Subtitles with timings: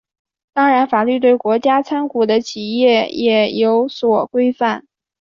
[0.51, 4.87] 当然法律对国家参股的企业也有所规范。